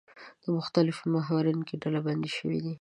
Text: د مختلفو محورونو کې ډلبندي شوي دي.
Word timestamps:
د 0.43 0.45
مختلفو 0.57 1.03
محورونو 1.15 1.63
کې 1.67 1.75
ډلبندي 1.83 2.31
شوي 2.37 2.59
دي. 2.63 2.69